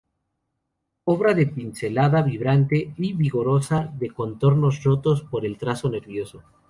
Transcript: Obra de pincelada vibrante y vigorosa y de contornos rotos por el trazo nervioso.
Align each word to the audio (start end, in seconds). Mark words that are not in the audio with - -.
Obra 1.03 1.35
de 1.35 1.45
pincelada 1.45 2.23
vibrante 2.23 2.91
y 2.97 3.13
vigorosa 3.13 3.91
y 3.95 3.99
de 3.99 4.09
contornos 4.09 4.81
rotos 4.83 5.21
por 5.21 5.45
el 5.45 5.59
trazo 5.59 5.91
nervioso. 5.91 6.41